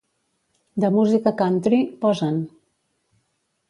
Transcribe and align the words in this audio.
De 0.85 0.91
música 0.95 1.35
country, 1.43 1.81
posa'n. 2.07 2.43